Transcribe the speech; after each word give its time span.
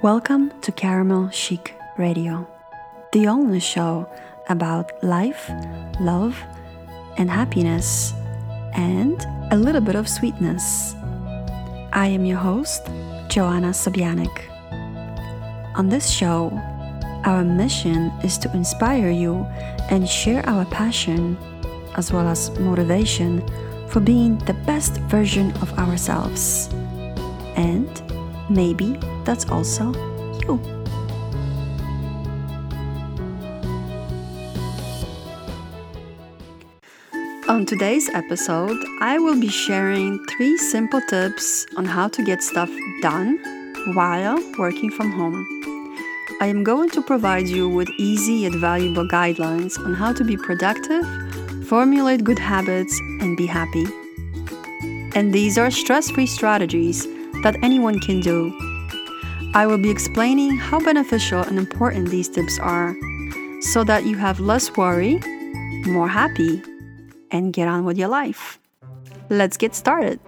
Welcome 0.00 0.52
to 0.60 0.70
Caramel 0.70 1.30
Chic 1.30 1.74
Radio, 1.96 2.46
the 3.10 3.26
only 3.26 3.58
show 3.58 4.08
about 4.48 5.02
life, 5.02 5.50
love, 5.98 6.40
and 7.16 7.28
happiness, 7.28 8.12
and 8.74 9.20
a 9.50 9.56
little 9.56 9.80
bit 9.80 9.96
of 9.96 10.08
sweetness. 10.08 10.94
I 11.92 12.06
am 12.06 12.24
your 12.24 12.38
host, 12.38 12.86
Joanna 13.26 13.70
Sobianek. 13.70 14.38
On 15.76 15.88
this 15.88 16.08
show, 16.08 16.52
our 17.24 17.42
mission 17.42 18.12
is 18.22 18.38
to 18.38 18.52
inspire 18.52 19.10
you 19.10 19.44
and 19.90 20.08
share 20.08 20.48
our 20.48 20.64
passion, 20.66 21.36
as 21.96 22.12
well 22.12 22.28
as 22.28 22.56
motivation, 22.60 23.42
for 23.88 23.98
being 23.98 24.38
the 24.46 24.54
best 24.64 24.98
version 25.10 25.50
of 25.56 25.76
ourselves. 25.76 26.68
And 27.56 28.00
maybe 28.48 28.98
that's 29.24 29.48
also 29.48 29.92
you. 30.42 30.60
On 37.48 37.64
today's 37.64 38.10
episode, 38.10 38.78
I 39.00 39.18
will 39.18 39.40
be 39.40 39.48
sharing 39.48 40.22
three 40.26 40.58
simple 40.58 41.00
tips 41.08 41.66
on 41.76 41.86
how 41.86 42.08
to 42.08 42.22
get 42.22 42.42
stuff 42.42 42.70
done 43.00 43.38
while 43.94 44.38
working 44.58 44.90
from 44.90 45.10
home. 45.10 45.46
I 46.40 46.46
am 46.46 46.62
going 46.62 46.90
to 46.90 47.02
provide 47.02 47.48
you 47.48 47.68
with 47.68 47.88
easy 47.98 48.44
yet 48.44 48.52
valuable 48.52 49.08
guidelines 49.08 49.78
on 49.84 49.94
how 49.94 50.12
to 50.12 50.24
be 50.24 50.36
productive, 50.36 51.04
formulate 51.66 52.22
good 52.22 52.38
habits, 52.38 53.00
and 53.20 53.36
be 53.36 53.46
happy. 53.46 53.86
And 55.16 55.32
these 55.32 55.58
are 55.58 55.70
stress 55.70 56.10
free 56.10 56.26
strategies 56.26 57.08
that 57.42 57.56
anyone 57.62 58.00
can 58.00 58.20
do. 58.20 58.52
I 59.54 59.66
will 59.66 59.78
be 59.78 59.90
explaining 59.90 60.56
how 60.56 60.80
beneficial 60.80 61.40
and 61.40 61.58
important 61.58 62.10
these 62.10 62.28
tips 62.28 62.58
are 62.58 62.94
so 63.60 63.82
that 63.84 64.04
you 64.04 64.16
have 64.16 64.40
less 64.40 64.76
worry, 64.76 65.20
more 65.86 66.08
happy, 66.08 66.62
and 67.30 67.52
get 67.52 67.68
on 67.68 67.84
with 67.84 67.98
your 67.98 68.08
life. 68.08 68.58
Let's 69.30 69.56
get 69.56 69.74
started. 69.74 70.20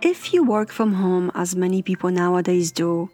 If 0.00 0.32
you 0.32 0.44
work 0.44 0.70
from 0.70 0.94
home, 0.94 1.30
as 1.34 1.56
many 1.56 1.82
people 1.82 2.10
nowadays 2.10 2.70
do, 2.70 3.10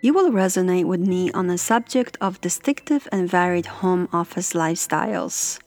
you 0.00 0.12
will 0.12 0.30
resonate 0.30 0.84
with 0.84 1.00
me 1.00 1.30
on 1.32 1.48
the 1.48 1.58
subject 1.58 2.16
of 2.20 2.40
distinctive 2.40 3.08
and 3.10 3.28
varied 3.28 3.66
home 3.66 4.08
office 4.12 4.52
lifestyles. 4.52 5.58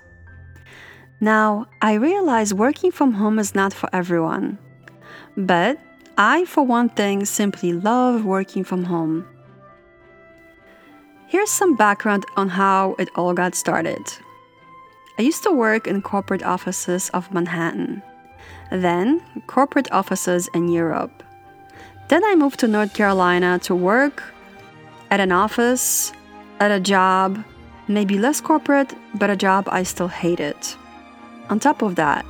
Now, 1.19 1.67
I 1.81 1.93
realize 1.93 2.53
working 2.53 2.91
from 2.91 3.13
home 3.13 3.39
is 3.39 3.53
not 3.53 3.73
for 3.73 3.89
everyone, 3.93 4.57
but 5.35 5.77
I, 6.17 6.45
for 6.45 6.63
one 6.63 6.89
thing, 6.89 7.25
simply 7.25 7.73
love 7.73 8.25
working 8.25 8.63
from 8.63 8.85
home. 8.85 9.27
Here's 11.27 11.49
some 11.49 11.75
background 11.75 12.25
on 12.35 12.49
how 12.49 12.95
it 12.99 13.09
all 13.15 13.33
got 13.33 13.55
started. 13.55 14.01
I 15.19 15.21
used 15.21 15.43
to 15.43 15.51
work 15.51 15.87
in 15.87 16.01
corporate 16.01 16.43
offices 16.43 17.09
of 17.09 17.31
Manhattan, 17.33 18.01
then 18.71 19.21
corporate 19.47 19.91
offices 19.91 20.49
in 20.53 20.69
Europe 20.69 21.23
then 22.07 22.23
I 22.23 22.35
moved 22.35 22.59
to 22.59 22.67
North 22.67 22.93
Carolina 22.93 23.59
to 23.63 23.75
work 23.75 24.23
at 25.09 25.19
an 25.19 25.31
office, 25.31 26.11
at 26.59 26.71
a 26.71 26.79
job, 26.79 27.43
maybe 27.87 28.17
less 28.17 28.41
corporate, 28.41 28.93
but 29.15 29.29
a 29.29 29.35
job 29.35 29.67
I 29.71 29.83
still 29.83 30.07
hated. 30.07 30.55
On 31.49 31.59
top 31.59 31.81
of 31.81 31.95
that, 31.95 32.25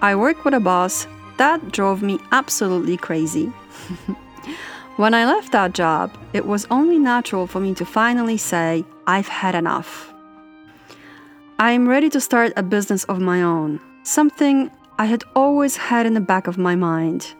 I 0.00 0.14
worked 0.14 0.44
with 0.44 0.54
a 0.54 0.60
boss 0.60 1.06
that 1.36 1.72
drove 1.72 2.02
me 2.02 2.18
absolutely 2.30 2.96
crazy. 2.96 3.46
when 4.96 5.14
I 5.14 5.24
left 5.24 5.52
that 5.52 5.72
job, 5.72 6.16
it 6.32 6.46
was 6.46 6.66
only 6.70 6.98
natural 6.98 7.46
for 7.46 7.60
me 7.60 7.74
to 7.74 7.84
finally 7.84 8.36
say, 8.36 8.84
I've 9.06 9.28
had 9.28 9.54
enough. 9.54 10.12
I 11.58 11.72
am 11.72 11.88
ready 11.88 12.08
to 12.10 12.20
start 12.20 12.52
a 12.56 12.62
business 12.62 13.04
of 13.04 13.20
my 13.20 13.42
own, 13.42 13.80
something 14.02 14.70
I 14.98 15.06
had 15.06 15.24
always 15.34 15.76
had 15.76 16.06
in 16.06 16.14
the 16.14 16.20
back 16.20 16.46
of 16.46 16.58
my 16.58 16.76
mind. 16.76 17.34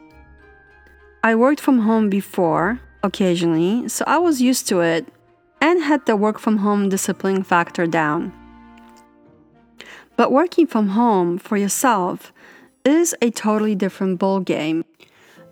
I 1.25 1.37
worked 1.37 1.61
from 1.61 1.79
home 1.81 2.11
before, 2.11 2.81
occasionally, 3.05 3.89
so 3.89 4.05
I 4.09 4.19
was 4.19 4.43
used 4.43 4.67
to 4.69 4.81
it 4.81 5.07
and 5.61 5.81
had 5.81 6.05
the 6.05 6.17
work 6.17 6.41
from 6.41 6.59
home 6.59 6.89
discipline 6.89 7.45
factor 7.45 7.87
down. 7.87 8.33
But 10.17 10.33
working 10.33 10.67
from 10.67 10.89
home 10.89 11.39
for 11.39 11.57
yourself 11.57 12.33
is 12.85 13.15
a 13.23 13.31
totally 13.31 13.77
different 13.77 14.19
ballgame. 14.19 14.83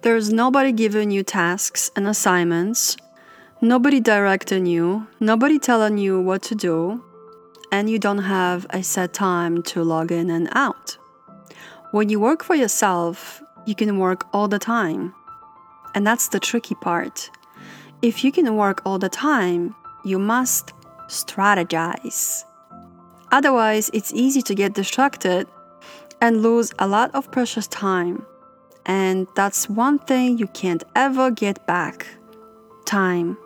There's 0.03 0.32
nobody 0.32 0.72
giving 0.72 1.12
you 1.12 1.22
tasks 1.22 1.88
and 1.94 2.08
assignments, 2.08 2.97
nobody 3.60 4.00
directing 4.00 4.66
you, 4.66 5.06
nobody 5.20 5.60
telling 5.60 5.98
you 5.98 6.20
what 6.20 6.42
to 6.50 6.56
do, 6.56 7.04
and 7.70 7.88
you 7.88 8.00
don't 8.00 8.25
have 8.25 8.66
a 8.70 8.82
set 8.82 9.12
time 9.12 9.62
to 9.70 9.84
log 9.84 10.10
in 10.10 10.31
and 10.31 10.48
out. 10.50 10.98
When 11.92 12.08
you 12.08 12.19
work 12.19 12.42
for 12.42 12.56
yourself, 12.56 13.41
you 13.66 13.76
can 13.76 13.98
work 13.98 14.26
all 14.32 14.48
the 14.48 14.58
time. 14.58 15.14
And 15.94 16.06
that's 16.06 16.28
the 16.28 16.40
tricky 16.40 16.74
part. 16.74 17.30
If 18.02 18.24
you 18.24 18.32
can 18.32 18.56
work 18.56 18.82
all 18.84 18.98
the 18.98 19.08
time, 19.08 19.74
you 20.04 20.18
must 20.18 20.72
strategize. 21.08 22.44
Otherwise, 23.32 23.90
it's 23.92 24.12
easy 24.12 24.42
to 24.42 24.54
get 24.54 24.74
distracted 24.74 25.46
and 26.20 26.42
lose 26.42 26.72
a 26.78 26.86
lot 26.86 27.14
of 27.14 27.30
precious 27.30 27.66
time. 27.66 28.24
And 28.86 29.26
that's 29.34 29.68
one 29.68 29.98
thing 29.98 30.38
you 30.38 30.46
can't 30.48 30.82
ever 30.96 31.30
get 31.30 31.66
back 31.66 32.06
time. 32.84 33.36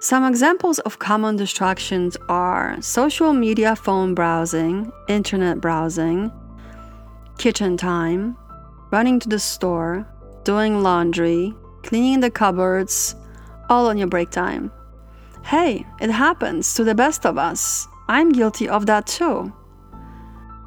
Some 0.00 0.24
examples 0.24 0.80
of 0.80 0.98
common 0.98 1.36
distractions 1.36 2.16
are 2.28 2.76
social 2.82 3.32
media 3.32 3.76
phone 3.76 4.14
browsing, 4.14 4.90
internet 5.08 5.60
browsing, 5.60 6.32
kitchen 7.38 7.76
time, 7.76 8.36
running 8.90 9.20
to 9.20 9.28
the 9.28 9.38
store, 9.38 10.06
doing 10.44 10.82
laundry, 10.82 11.54
cleaning 11.82 12.20
the 12.20 12.30
cupboards, 12.30 13.14
all 13.68 13.88
on 13.88 13.98
your 13.98 14.08
break 14.08 14.30
time. 14.30 14.70
Hey, 15.44 15.86
it 16.00 16.10
happens 16.10 16.74
to 16.74 16.84
the 16.84 16.94
best 16.94 17.26
of 17.26 17.38
us. 17.38 17.86
I'm 18.08 18.32
guilty 18.32 18.68
of 18.68 18.86
that 18.86 19.06
too. 19.06 19.52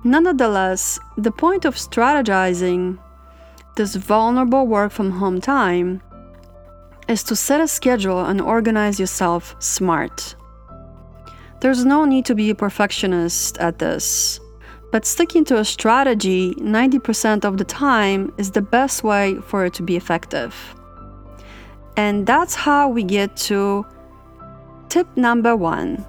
Nonetheless, 0.03 0.99
the 1.17 1.31
point 1.31 1.65
of 1.65 1.75
strategizing 1.75 2.99
this 3.75 3.95
vulnerable 3.95 4.67
work 4.67 4.91
from 4.91 5.11
home 5.11 5.41
time 5.41 6.01
is 7.07 7.23
to 7.23 7.35
set 7.35 7.61
a 7.61 7.67
schedule 7.67 8.23
and 8.25 8.41
organize 8.41 8.99
yourself 8.99 9.55
smart. 9.59 10.35
There's 11.61 11.85
no 11.85 12.05
need 12.05 12.25
to 12.25 12.35
be 12.35 12.49
a 12.49 12.55
perfectionist 12.55 13.57
at 13.57 13.79
this. 13.79 14.39
But 14.95 15.05
sticking 15.05 15.43
to 15.51 15.59
a 15.59 15.65
strategy 15.65 16.55
90% 16.55 17.43
of 17.43 17.57
the 17.57 17.65
time 17.65 18.31
is 18.37 18.51
the 18.51 18.61
best 18.61 19.03
way 19.03 19.35
for 19.41 19.65
it 19.65 19.73
to 19.73 19.83
be 19.83 19.97
effective. 19.97 20.55
And 21.97 22.25
that's 22.25 22.55
how 22.55 22.87
we 22.87 23.03
get 23.03 23.35
to 23.49 23.85
tip 24.87 25.05
number 25.17 25.53
one 25.53 26.05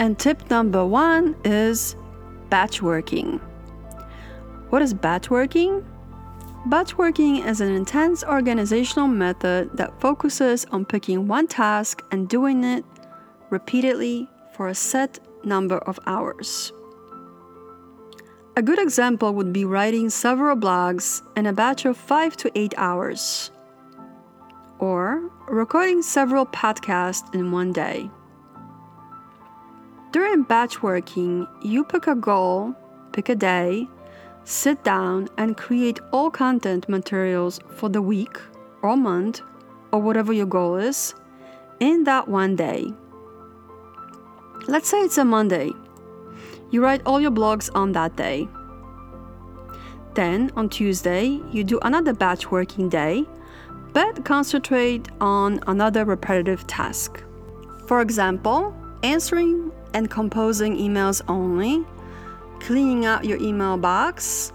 And 0.00 0.18
tip 0.18 0.48
number 0.48 0.82
one 0.82 1.36
is 1.44 1.94
batch 2.48 2.80
working. 2.80 3.38
What 4.70 4.80
is 4.80 4.94
batch 4.94 5.28
working? 5.28 5.84
Batch 6.66 6.96
working 6.96 7.36
is 7.36 7.60
an 7.60 7.70
intense 7.74 8.24
organizational 8.24 9.08
method 9.08 9.76
that 9.76 10.00
focuses 10.00 10.64
on 10.72 10.86
picking 10.86 11.28
one 11.28 11.46
task 11.46 12.02
and 12.10 12.30
doing 12.30 12.64
it 12.64 12.82
repeatedly 13.50 14.26
for 14.54 14.68
a 14.68 14.74
set 14.74 15.18
number 15.44 15.76
of 15.80 16.00
hours. 16.06 16.72
A 18.56 18.62
good 18.62 18.78
example 18.78 19.34
would 19.34 19.52
be 19.52 19.66
writing 19.66 20.08
several 20.08 20.56
blogs 20.56 21.20
in 21.36 21.44
a 21.44 21.52
batch 21.52 21.84
of 21.84 21.98
5 21.98 22.38
to 22.38 22.58
8 22.58 22.72
hours, 22.78 23.50
or 24.78 25.30
recording 25.46 26.00
several 26.00 26.46
podcasts 26.46 27.34
in 27.34 27.52
one 27.52 27.74
day. 27.74 28.10
During 30.12 30.42
batch 30.42 30.82
working, 30.82 31.46
you 31.62 31.84
pick 31.84 32.08
a 32.08 32.16
goal, 32.16 32.74
pick 33.12 33.28
a 33.28 33.36
day, 33.36 33.86
sit 34.42 34.82
down 34.82 35.28
and 35.38 35.56
create 35.56 36.00
all 36.12 36.30
content 36.30 36.88
materials 36.88 37.60
for 37.68 37.88
the 37.88 38.02
week 38.02 38.36
or 38.82 38.96
month 38.96 39.40
or 39.92 40.00
whatever 40.00 40.32
your 40.32 40.46
goal 40.46 40.76
is 40.76 41.14
in 41.78 42.02
that 42.04 42.26
one 42.26 42.56
day. 42.56 42.92
Let's 44.66 44.88
say 44.88 44.98
it's 44.98 45.16
a 45.16 45.24
Monday. 45.24 45.70
You 46.70 46.82
write 46.82 47.02
all 47.06 47.20
your 47.20 47.30
blogs 47.30 47.70
on 47.74 47.92
that 47.92 48.16
day. 48.16 48.48
Then 50.14 50.50
on 50.56 50.68
Tuesday, 50.68 51.40
you 51.52 51.62
do 51.62 51.78
another 51.82 52.12
batch 52.12 52.50
working 52.50 52.88
day, 52.88 53.24
but 53.92 54.24
concentrate 54.24 55.08
on 55.20 55.60
another 55.68 56.04
repetitive 56.04 56.66
task. 56.66 57.22
For 57.86 58.00
example, 58.00 58.74
answering 59.02 59.72
and 59.94 60.10
composing 60.10 60.76
emails 60.76 61.22
only, 61.28 61.84
cleaning 62.60 63.06
out 63.06 63.24
your 63.24 63.38
email 63.40 63.76
box, 63.76 64.52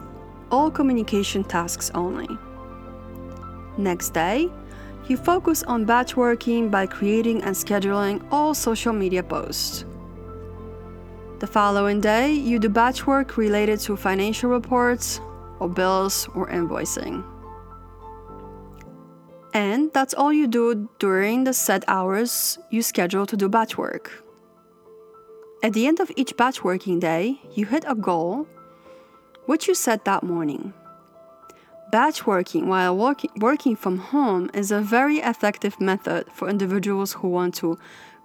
all 0.51 0.69
communication 0.71 1.43
tasks 1.43 1.91
only. 1.95 2.27
Next 3.77 4.13
day, 4.13 4.49
you 5.07 5.17
focus 5.17 5.63
on 5.63 5.85
batch 5.85 6.15
working 6.15 6.69
by 6.69 6.87
creating 6.87 7.43
and 7.43 7.55
scheduling 7.55 8.23
all 8.31 8.53
social 8.53 8.93
media 8.93 9.21
posts. 9.21 9.85
The 11.39 11.47
following 11.47 12.01
day, 12.01 12.33
you 12.33 12.59
do 12.59 12.69
batch 12.69 13.05
work 13.05 13.37
related 13.37 13.79
to 13.81 13.97
financial 13.97 14.49
reports, 14.49 15.19
or 15.59 15.69
bills 15.69 16.27
or 16.35 16.47
invoicing. 16.49 17.23
And 19.53 19.91
that's 19.93 20.13
all 20.13 20.33
you 20.33 20.47
do 20.47 20.89
during 20.99 21.45
the 21.45 21.53
set 21.53 21.83
hours 21.87 22.59
you 22.69 22.81
schedule 22.81 23.25
to 23.25 23.37
do 23.37 23.47
batch 23.47 23.77
work. 23.77 24.24
At 25.65 25.73
the 25.73 25.87
end 25.87 25.99
of 25.99 26.11
each 26.15 26.37
batch 26.37 26.63
working 26.63 26.99
day, 26.99 27.41
you 27.55 27.65
hit 27.65 27.85
a 27.87 27.95
goal 27.95 28.47
which 29.47 29.67
you 29.67 29.73
set 29.73 30.05
that 30.05 30.21
morning. 30.21 30.75
Batch 31.91 32.27
working 32.27 32.67
while 32.67 32.95
working, 32.95 33.31
working 33.37 33.75
from 33.75 33.97
home 33.97 34.51
is 34.53 34.69
a 34.69 34.79
very 34.79 35.17
effective 35.17 35.81
method 35.81 36.27
for 36.31 36.49
individuals 36.49 37.13
who 37.13 37.29
want 37.29 37.55
to 37.55 37.79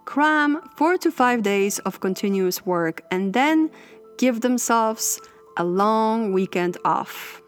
cram 0.05 0.61
four 0.75 0.99
to 0.99 1.09
five 1.09 1.41
days 1.41 1.79
of 1.79 1.99
continuous 1.99 2.63
work 2.63 3.01
and 3.09 3.33
then 3.33 3.71
give 4.19 4.41
themselves 4.41 5.19
a 5.57 5.63
long 5.63 6.33
weekend 6.33 6.77
off 6.85 7.41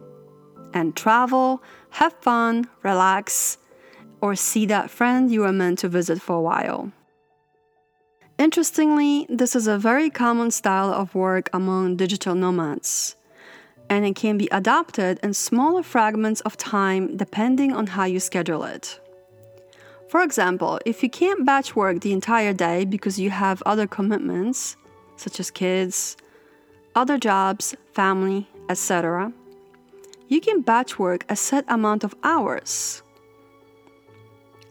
and 0.73 0.95
travel, 0.95 1.61
have 1.91 2.13
fun, 2.13 2.67
relax, 2.81 3.59
or 4.21 4.35
see 4.35 4.65
that 4.65 4.89
friend 4.89 5.31
you 5.31 5.41
were 5.41 5.53
meant 5.53 5.77
to 5.77 5.87
visit 5.87 6.19
for 6.19 6.37
a 6.37 6.41
while. 6.41 6.91
Interestingly, 8.39 9.27
this 9.29 9.55
is 9.55 9.67
a 9.67 9.77
very 9.77 10.09
common 10.09 10.49
style 10.49 10.91
of 10.91 11.13
work 11.13 11.49
among 11.53 11.97
digital 11.97 12.33
nomads, 12.33 13.15
and 13.89 14.05
it 14.05 14.15
can 14.15 14.37
be 14.37 14.49
adopted 14.51 15.19
in 15.21 15.33
smaller 15.33 15.83
fragments 15.83 16.41
of 16.41 16.57
time 16.57 17.15
depending 17.15 17.73
on 17.73 17.87
how 17.87 18.05
you 18.05 18.19
schedule 18.19 18.63
it. 18.63 18.99
For 20.09 20.23
example, 20.23 20.79
if 20.85 21.03
you 21.03 21.09
can't 21.09 21.45
batch 21.45 21.75
work 21.75 22.01
the 22.01 22.11
entire 22.11 22.53
day 22.53 22.85
because 22.85 23.19
you 23.19 23.29
have 23.29 23.61
other 23.65 23.87
commitments, 23.87 24.77
such 25.15 25.39
as 25.39 25.51
kids, 25.51 26.17
other 26.95 27.17
jobs, 27.17 27.75
family, 27.93 28.47
etc., 28.69 29.31
you 30.27 30.41
can 30.41 30.61
batch 30.61 30.97
work 30.97 31.23
a 31.29 31.35
set 31.35 31.65
amount 31.67 32.03
of 32.03 32.15
hours. 32.23 33.03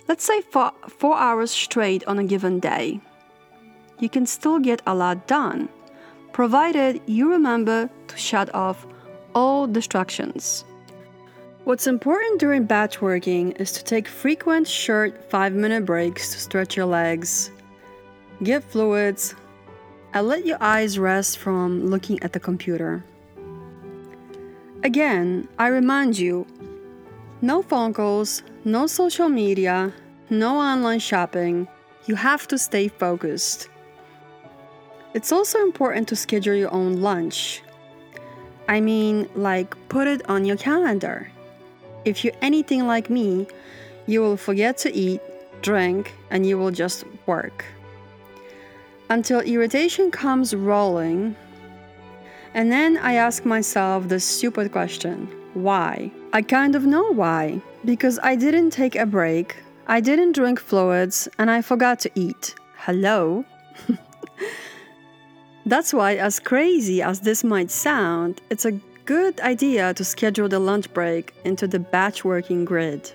Let's 0.08 0.25
say 0.25 0.41
for 0.43 0.73
four 0.88 1.17
hours 1.17 1.53
straight 1.53 2.05
on 2.08 2.19
a 2.19 2.25
given 2.25 2.58
day. 2.58 3.00
You 4.03 4.09
can 4.09 4.27
still 4.27 4.59
get 4.59 4.83
a 4.85 4.97
lot 4.97 5.29
done, 5.29 5.69
provided 6.33 7.01
you 7.07 7.31
remember 7.31 7.89
to 8.09 8.17
shut 8.17 8.53
off 8.53 8.85
all 9.33 9.69
distractions. 9.69 10.65
What's 11.63 11.87
important 11.87 12.41
during 12.41 12.65
batch 12.65 13.01
working 13.01 13.53
is 13.53 13.71
to 13.75 13.85
take 13.85 14.09
frequent 14.09 14.67
short 14.67 15.31
5 15.31 15.53
minute 15.53 15.87
breaks 15.87 16.33
to 16.33 16.41
stretch 16.41 16.77
your 16.77 16.87
legs, 16.87 17.53
get 18.43 18.65
fluids, 18.65 19.37
and 20.13 20.27
let 20.27 20.45
your 20.45 20.59
eyes 20.61 20.99
rest 20.99 21.39
from 21.39 21.87
looking 21.87 22.21
at 22.25 22.33
the 22.33 22.41
computer. 22.41 23.05
Again, 24.83 25.47
I 25.61 25.69
remind 25.69 26.19
you 26.19 26.45
no 27.41 27.63
phone 27.63 27.95
calls, 27.95 28.43
no 28.65 28.89
social 28.89 29.29
media, 29.29 29.93
no 30.29 30.57
online 30.57 30.99
shopping. 30.99 31.69
You 32.07 32.17
have 32.17 32.49
to 32.49 32.59
stay 32.59 32.89
focused. 32.89 33.69
It's 35.14 35.31
also 35.31 35.61
important 35.61 36.09
to 36.09 36.17
schedule 36.17 36.55
your 36.55 36.73
own 36.73 37.03
lunch. 37.03 37.62
I 38.69 38.81
mean, 38.81 39.29
like, 39.35 39.76
put 39.88 40.06
it 40.09 40.29
on 40.29 40.44
your 40.44 40.56
calendar. 40.56 41.31
If 42.05 42.25
you're 42.25 42.35
anything 42.41 42.87
like 42.87 43.11
me, 43.11 43.47
you 44.06 44.20
will 44.23 44.37
forget 44.37 44.79
to 44.79 44.94
eat, 44.94 45.20
drink, 45.61 46.14
and 46.31 46.47
you 46.47 46.56
will 46.56 46.70
just 46.70 47.05
work. 47.26 47.64
Until 49.11 49.41
irritation 49.41 50.11
comes 50.11 50.55
rolling, 50.55 51.37
and 52.55 52.73
then 52.73 52.97
I 52.97 53.15
ask 53.15 53.44
myself 53.44 54.08
the 54.08 54.20
stupid 54.20 54.73
question 54.73 55.29
why? 55.55 56.11
I 56.32 56.41
kind 56.41 56.75
of 56.75 56.87
know 56.87 57.12
why. 57.12 57.61
Because 57.85 58.19
I 58.23 58.37
didn't 58.37 58.70
take 58.70 58.97
a 58.97 59.05
break, 59.05 59.56
I 59.87 60.00
didn't 60.00 60.32
drink 60.32 60.58
fluids, 60.58 61.29
and 61.38 61.50
I 61.50 61.61
forgot 61.61 61.99
to 62.00 62.11
eat. 62.15 62.55
Hello? 62.76 63.44
That's 65.64 65.94
why, 65.94 66.17
as 66.17 66.41
crazy 66.41 67.03
as 67.03 67.20
this 67.20 67.44
might 67.44 67.70
sound, 67.70 68.41
it's 68.50 68.64
a 68.64 68.79
good 69.05 69.41
idea 69.41 69.94
to 69.94 70.05
schedule 70.05 70.49
the 70.49 70.59
lunch 70.59 70.93
break 70.93 71.32
into 71.44 71.69
the 71.69 71.79
batch 71.79 72.25
working 72.25 72.64
grid. 72.64 73.12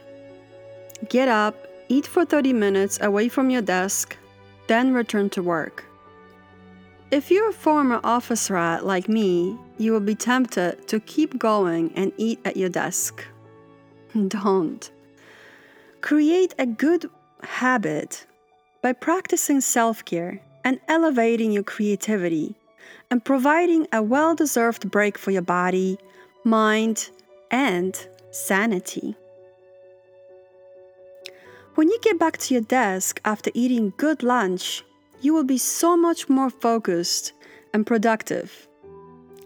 Get 1.10 1.28
up, 1.28 1.68
eat 1.90 2.08
for 2.08 2.26
30 2.26 2.54
minutes 2.54 3.00
away 3.02 3.28
from 3.28 3.50
your 3.50 3.62
desk, 3.62 4.16
then 4.68 4.94
return 4.94 5.30
to 5.32 5.44
work. 5.44 5.84
If 7.12 7.32
you're 7.32 7.50
a 7.50 7.54
former 7.54 8.02
office 8.04 8.50
rat 8.50 8.86
like 8.86 9.08
me, 9.08 9.58
you 9.78 9.92
will 9.92 10.02
be 10.02 10.16
tempted 10.16 10.88
to 10.88 11.00
keep 11.00 11.38
going 11.38 11.92
and 11.96 12.12
eat 12.18 12.40
at 12.44 12.58
your 12.58 12.70
desk. 12.70 13.26
Don't. 14.28 14.90
Create 16.02 16.54
a 16.58 16.66
good 16.66 17.10
habit 17.44 18.26
by 18.82 18.94
practicing 18.94 19.62
self 19.62 20.04
care 20.04 20.42
and 20.68 20.82
elevating 20.90 21.54
your 21.54 21.64
creativity 21.64 22.54
and 23.10 23.24
providing 23.24 23.88
a 23.94 24.04
well 24.04 24.36
deserved 24.36 24.92
break 24.92 25.18
for 25.18 25.32
your 25.32 25.42
body, 25.42 25.98
mind, 26.44 27.10
and 27.50 28.06
sanity. 28.32 29.16
When 31.76 31.88
you 31.88 31.98
get 32.02 32.20
back 32.20 32.38
to 32.40 32.54
your 32.54 32.64
desk 32.64 33.22
after 33.24 33.50
eating 33.54 33.94
good 33.96 34.24
lunch, 34.24 34.84
you 35.22 35.34
will 35.34 35.46
be 35.46 35.58
so 35.58 35.96
much 35.96 36.28
more 36.28 36.50
focused 36.50 37.32
and 37.74 37.88
productive. 37.88 38.68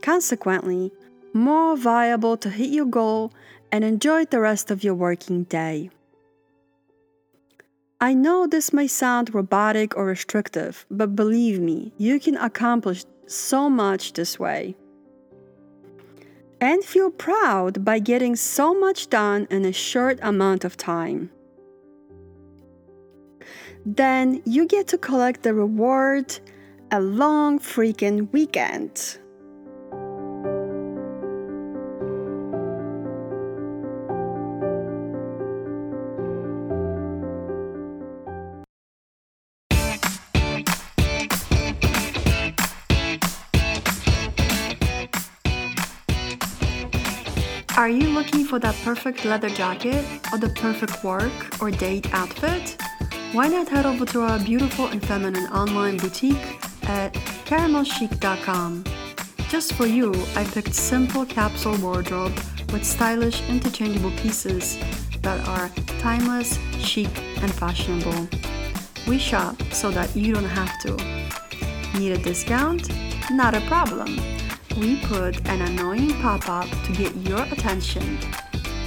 Consequently, 0.01 0.91
more 1.33 1.77
viable 1.77 2.35
to 2.37 2.49
hit 2.49 2.71
your 2.71 2.87
goal 2.87 3.31
and 3.71 3.83
enjoy 3.83 4.25
the 4.25 4.39
rest 4.39 4.71
of 4.71 4.83
your 4.83 4.95
working 4.95 5.43
day. 5.43 5.91
I 8.01 8.13
know 8.13 8.47
this 8.47 8.73
may 8.73 8.87
sound 8.87 9.33
robotic 9.33 9.95
or 9.95 10.05
restrictive, 10.05 10.85
but 10.89 11.15
believe 11.15 11.59
me, 11.59 11.93
you 11.97 12.19
can 12.19 12.35
accomplish 12.35 13.05
so 13.27 13.69
much 13.69 14.13
this 14.13 14.37
way. 14.39 14.75
And 16.59 16.83
feel 16.83 17.11
proud 17.11 17.85
by 17.85 17.99
getting 17.99 18.35
so 18.35 18.73
much 18.73 19.09
done 19.09 19.47
in 19.49 19.63
a 19.63 19.71
short 19.71 20.19
amount 20.21 20.65
of 20.65 20.75
time 20.75 21.31
then 23.85 24.41
you 24.45 24.65
get 24.65 24.87
to 24.87 24.97
collect 24.97 25.43
the 25.43 25.53
reward 25.53 26.39
a 26.91 27.01
long 27.01 27.59
freaking 27.59 28.31
weekend. 28.31 29.17
Are 47.81 47.89
you 47.89 48.09
looking 48.09 48.45
for 48.45 48.59
that 48.59 48.75
perfect 48.83 49.25
leather 49.25 49.49
jacket 49.49 50.05
or 50.31 50.37
the 50.37 50.49
perfect 50.49 51.03
work 51.03 51.33
or 51.59 51.71
date 51.71 52.13
outfit? 52.13 52.79
why 53.31 53.47
not 53.47 53.69
head 53.69 53.87
over 53.87 54.05
to 54.05 54.21
our 54.21 54.37
beautiful 54.37 54.85
and 54.85 55.03
feminine 55.03 55.47
online 55.47 55.97
boutique 55.97 56.59
at 56.83 57.11
caramelchic.com. 57.49 58.83
Just 59.49 59.73
for 59.73 59.87
you, 59.87 60.13
I 60.35 60.43
picked 60.43 60.75
simple 60.75 61.25
capsule 61.25 61.75
wardrobe 61.77 62.35
with 62.71 62.85
stylish 62.85 63.41
interchangeable 63.49 64.11
pieces 64.11 64.77
that 65.21 65.39
are 65.47 65.69
timeless, 65.99 66.59
chic, 66.77 67.09
and 67.41 67.51
fashionable. 67.51 68.27
We 69.07 69.17
shop 69.17 69.59
so 69.71 69.89
that 69.89 70.15
you 70.15 70.35
don't 70.35 70.43
have 70.43 70.79
to. 70.81 71.97
Need 71.97 72.11
a 72.11 72.19
discount? 72.19 72.91
Not 73.31 73.55
a 73.55 73.61
problem. 73.61 74.30
We 74.77 75.01
put 75.01 75.45
an 75.47 75.61
annoying 75.61 76.13
pop 76.21 76.47
up 76.47 76.69
to 76.85 76.91
get 76.93 77.15
your 77.17 77.43
attention. 77.43 78.19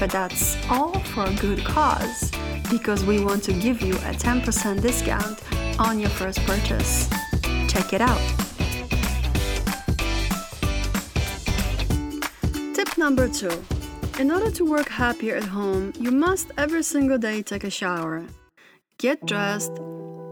But 0.01 0.11
that's 0.11 0.57
all 0.69 0.99
for 1.01 1.25
a 1.25 1.35
good 1.35 1.65
cause 1.65 2.31
because 2.71 3.05
we 3.05 3.23
want 3.23 3.45
to 3.45 3.53
give 3.53 3.83
you 3.83 3.95
a 3.95 4.13
10% 4.13 4.81
discount 4.81 5.41
on 5.79 5.99
your 5.99 6.11
first 6.11 6.41
purchase. 6.47 7.09
Check 7.69 7.93
it 7.93 8.01
out. 8.01 8.21
Tip 12.75 12.97
number 12.99 13.29
two 13.29 13.63
In 14.19 14.31
order 14.31 14.51
to 14.53 14.65
work 14.65 14.89
happier 14.89 15.37
at 15.37 15.45
home, 15.45 15.93
you 16.01 16.11
must 16.11 16.51
every 16.57 16.83
single 16.83 17.19
day 17.19 17.43
take 17.43 17.65
a 17.65 17.71
shower. 17.71 18.25
Get 18.99 19.27
dressed, 19.27 19.75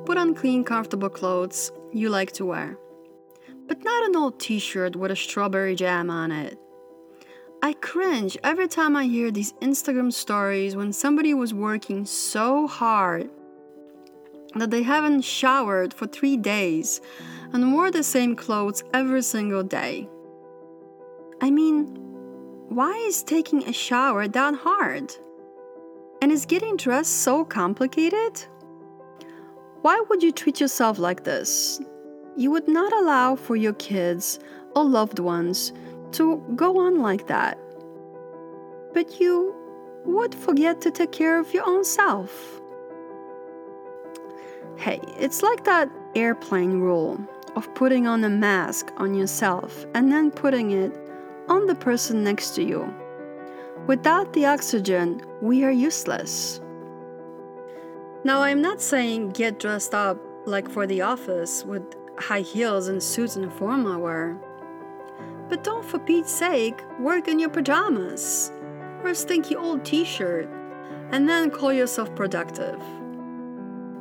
put 0.07 0.17
on 0.17 0.35
clean, 0.35 0.65
comfortable 0.65 1.11
clothes 1.11 1.71
you 1.93 2.09
like 2.09 2.33
to 2.33 2.45
wear. 2.45 2.79
But 3.69 3.85
not 3.85 4.09
an 4.09 4.17
old 4.17 4.39
t 4.41 4.59
shirt 4.59 4.97
with 4.97 5.11
a 5.11 5.17
strawberry 5.17 5.75
jam 5.75 6.11
on 6.11 6.31
it. 6.33 6.59
I 7.63 7.75
cringe 7.75 8.37
every 8.43 8.67
time 8.67 8.97
I 8.97 9.07
hear 9.07 9.31
these 9.31 9.53
Instagram 9.63 10.13
stories 10.13 10.75
when 10.75 10.93
somebody 10.93 11.33
was 11.33 11.55
working 11.55 12.05
so 12.05 12.67
hard 12.67 13.31
that 14.57 14.71
they 14.71 14.83
haven't 14.83 15.23
showered 15.23 15.95
for 15.95 16.07
three 16.07 16.37
days 16.37 17.01
and 17.53 17.73
wore 17.73 17.91
the 17.91 18.03
same 18.03 18.35
clothes 18.35 18.83
every 18.93 19.23
single 19.23 19.63
day. 19.63 20.09
I 21.41 21.51
mean, 21.51 21.87
why 22.69 22.93
is 23.07 23.23
taking 23.23 23.63
a 23.69 23.73
shower 23.73 24.27
that 24.27 24.55
hard? 24.55 25.13
And 26.21 26.33
is 26.33 26.47
getting 26.47 26.77
dressed 26.77 27.23
so 27.23 27.45
complicated? 27.45 28.45
Why 29.83 30.03
would 30.09 30.23
you 30.23 30.33
treat 30.33 30.61
yourself 30.61 30.99
like 30.99 31.25
this? 31.25 31.81
You 32.37 32.51
would 32.51 32.69
not 32.69 32.93
allow 32.93 33.37
for 33.37 33.57
your 33.57 33.75
kids 33.75 34.39
or 34.75 34.85
loved 34.85 35.19
ones 35.19 35.73
to 36.13 36.43
go 36.57 36.79
on 36.79 37.01
like 37.01 37.27
that. 37.27 37.59
But 38.95 39.21
you 39.21 39.55
would 40.05 40.35
forget 40.35 40.81
to 40.83 40.91
take 40.91 41.13
care 41.13 41.39
of 41.39 41.53
your 41.53 41.67
own 41.67 41.85
self. 41.85 42.61
Hey, 44.77 45.01
it's 45.19 45.43
like 45.43 45.65
that 45.65 45.91
airplane 46.15 46.81
rule 46.81 47.21
of 47.57 47.73
putting 47.75 48.07
on 48.07 48.25
a 48.25 48.29
mask 48.29 48.91
on 48.97 49.15
yourself 49.15 49.87
and 49.95 50.11
then 50.11 50.31
putting 50.31 50.71
it 50.71 50.93
on 51.49 51.67
the 51.67 51.75
person 51.75 52.25
next 52.25 52.55
to 52.55 52.63
you. 52.63 52.93
Without 53.87 54.33
the 54.33 54.47
oxygen, 54.47 55.21
we 55.41 55.65
are 55.65 55.71
useless. 55.71 56.61
Now, 58.25 58.41
I'm 58.43 58.63
not 58.63 58.81
saying 58.81 59.31
get 59.31 59.59
dressed 59.59 59.95
up 59.95 60.19
like 60.47 60.71
for 60.71 60.87
the 60.87 61.03
office 61.03 61.65
with 61.65 61.83
high 62.19 62.41
heels 62.41 62.89
and 62.89 63.03
suits 63.03 63.37
and 63.37 63.45
a 63.45 63.51
formal 63.51 64.01
wear. 64.01 64.39
But 65.49 65.65
don't, 65.65 65.85
for 65.85 65.99
Pete's 65.99 66.33
sake, 66.33 66.81
work 66.99 67.29
in 67.29 67.39
your 67.39 67.51
pajamas 67.51 68.53
or 69.03 69.11
a 69.11 69.15
stinky 69.15 69.57
old 69.57 69.85
t 69.85 70.05
shirt 70.05 70.49
and 71.11 71.29
then 71.29 71.51
call 71.51 71.73
yourself 71.73 72.15
productive. 72.15 72.81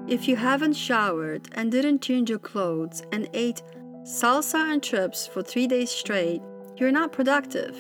If 0.08 0.28
you 0.28 0.36
haven't 0.36 0.74
showered 0.74 1.50
and 1.54 1.72
didn't 1.72 2.02
change 2.02 2.30
your 2.30 2.40
clothes 2.40 3.04
and 3.12 3.30
ate 3.34 3.62
salsa 4.04 4.74
and 4.74 4.82
chips 4.82 5.28
for 5.28 5.44
three 5.44 5.68
days 5.68 5.92
straight, 5.92 6.42
you're 6.78 6.92
not 6.92 7.12
productive. 7.12 7.78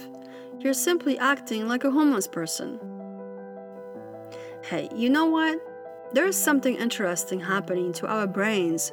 You're 0.59 0.73
simply 0.73 1.17
acting 1.17 1.67
like 1.67 1.83
a 1.83 1.91
homeless 1.91 2.27
person. 2.27 2.79
Hey, 4.63 4.89
you 4.95 5.09
know 5.09 5.25
what? 5.25 5.59
There 6.13 6.27
is 6.27 6.35
something 6.35 6.75
interesting 6.75 7.39
happening 7.39 7.93
to 7.93 8.07
our 8.07 8.27
brains 8.27 8.91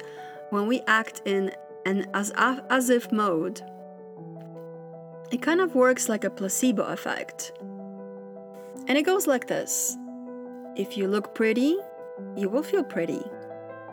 when 0.49 0.67
we 0.67 0.81
act 0.87 1.21
in 1.25 1.51
an 1.85 2.07
as, 2.13 2.31
as 2.69 2.89
if 2.89 3.11
mode. 3.11 3.61
It 5.31 5.41
kind 5.41 5.61
of 5.61 5.75
works 5.75 6.09
like 6.09 6.23
a 6.23 6.29
placebo 6.29 6.83
effect. 6.85 7.51
And 8.87 8.97
it 8.97 9.03
goes 9.03 9.27
like 9.27 9.47
this 9.47 9.97
If 10.75 10.97
you 10.97 11.07
look 11.07 11.35
pretty, 11.35 11.77
you 12.35 12.49
will 12.49 12.63
feel 12.63 12.83
pretty. 12.83 13.21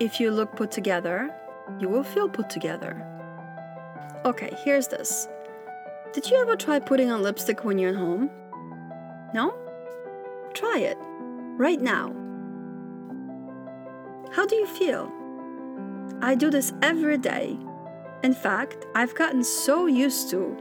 If 0.00 0.20
you 0.20 0.30
look 0.30 0.54
put 0.56 0.70
together, 0.70 1.34
you 1.80 1.88
will 1.88 2.04
feel 2.04 2.28
put 2.28 2.50
together. 2.50 3.02
Okay, 4.24 4.56
here's 4.64 4.88
this. 4.88 5.28
Did 6.12 6.30
you 6.30 6.40
ever 6.40 6.56
try 6.56 6.78
putting 6.78 7.10
on 7.10 7.22
lipstick 7.22 7.64
when 7.64 7.78
you're 7.78 7.90
at 7.90 7.96
home? 7.96 8.30
No? 9.34 9.54
Try 10.54 10.78
it. 10.78 10.96
Right 11.58 11.80
now. 11.80 12.14
How 14.32 14.46
do 14.46 14.56
you 14.56 14.66
feel? 14.66 15.12
I 16.22 16.34
do 16.34 16.50
this 16.50 16.72
every 16.82 17.18
day. 17.18 17.56
In 18.22 18.34
fact, 18.34 18.86
I've 18.94 19.14
gotten 19.14 19.44
so 19.44 19.86
used 19.86 20.30
to 20.30 20.56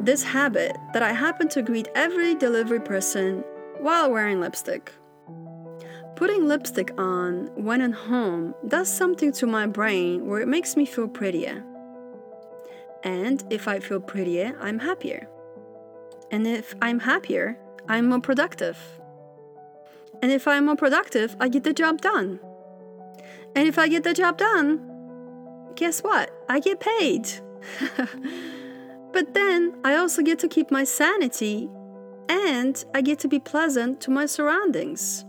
this 0.00 0.22
habit 0.22 0.76
that 0.92 1.02
I 1.02 1.12
happen 1.12 1.48
to 1.50 1.62
greet 1.62 1.88
every 1.94 2.34
delivery 2.34 2.80
person 2.80 3.44
while 3.78 4.10
wearing 4.10 4.40
lipstick. 4.40 4.92
Putting 6.16 6.46
lipstick 6.46 6.92
on 6.98 7.50
when 7.54 7.80
at 7.80 7.92
home 7.92 8.54
does 8.68 8.88
something 8.88 9.32
to 9.32 9.46
my 9.46 9.66
brain 9.66 10.26
where 10.26 10.40
it 10.40 10.48
makes 10.48 10.76
me 10.76 10.86
feel 10.86 11.08
prettier. 11.08 11.64
And 13.02 13.42
if 13.50 13.66
I 13.66 13.80
feel 13.80 14.00
prettier, 14.00 14.56
I'm 14.60 14.78
happier. 14.78 15.28
And 16.30 16.46
if 16.46 16.74
I'm 16.80 17.00
happier, 17.00 17.58
I'm 17.88 18.08
more 18.08 18.20
productive. 18.20 18.78
And 20.22 20.30
if 20.30 20.46
I'm 20.46 20.66
more 20.66 20.76
productive, 20.76 21.36
I 21.40 21.48
get 21.48 21.64
the 21.64 21.72
job 21.72 22.00
done. 22.00 22.38
And 23.54 23.68
if 23.68 23.78
I 23.78 23.88
get 23.88 24.04
the 24.04 24.14
job 24.14 24.38
done, 24.38 24.80
guess 25.76 26.00
what? 26.00 26.30
I 26.48 26.60
get 26.60 26.80
paid. 26.80 27.28
but 29.12 29.34
then 29.34 29.78
I 29.84 29.96
also 29.96 30.22
get 30.22 30.38
to 30.40 30.48
keep 30.48 30.70
my 30.70 30.84
sanity 30.84 31.68
and 32.28 32.82
I 32.94 33.02
get 33.02 33.18
to 33.20 33.28
be 33.28 33.38
pleasant 33.38 34.00
to 34.02 34.10
my 34.10 34.26
surroundings. 34.26 35.24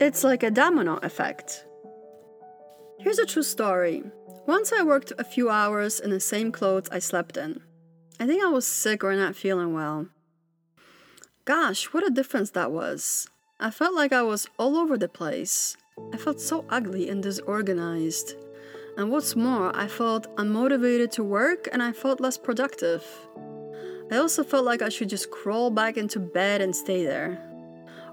It's 0.00 0.24
like 0.24 0.42
a 0.42 0.50
domino 0.50 0.98
effect. 1.02 1.66
Here's 2.98 3.18
a 3.18 3.26
true 3.26 3.42
story. 3.42 4.02
Once 4.46 4.72
I 4.72 4.82
worked 4.82 5.12
a 5.18 5.24
few 5.24 5.50
hours 5.50 6.00
in 6.00 6.10
the 6.10 6.20
same 6.20 6.52
clothes 6.52 6.88
I 6.90 6.98
slept 6.98 7.36
in. 7.36 7.60
I 8.20 8.26
think 8.26 8.42
I 8.42 8.48
was 8.48 8.66
sick 8.66 9.02
or 9.02 9.14
not 9.16 9.34
feeling 9.34 9.74
well. 9.74 10.08
Gosh, 11.44 11.86
what 11.86 12.06
a 12.06 12.10
difference 12.10 12.50
that 12.52 12.70
was. 12.70 13.28
I 13.58 13.70
felt 13.70 13.94
like 13.94 14.12
I 14.12 14.22
was 14.22 14.48
all 14.58 14.76
over 14.76 14.96
the 14.96 15.08
place. 15.08 15.76
I 16.12 16.16
felt 16.16 16.40
so 16.40 16.64
ugly 16.68 17.08
and 17.08 17.22
disorganized. 17.22 18.34
And 18.96 19.10
what's 19.10 19.34
more, 19.34 19.74
I 19.76 19.88
felt 19.88 20.34
unmotivated 20.36 21.10
to 21.12 21.24
work 21.24 21.68
and 21.72 21.82
I 21.82 21.92
felt 21.92 22.20
less 22.20 22.38
productive. 22.38 23.04
I 24.10 24.16
also 24.18 24.44
felt 24.44 24.64
like 24.64 24.82
I 24.82 24.88
should 24.88 25.08
just 25.08 25.30
crawl 25.30 25.70
back 25.70 25.96
into 25.96 26.20
bed 26.20 26.60
and 26.60 26.74
stay 26.74 27.04
there. 27.04 27.42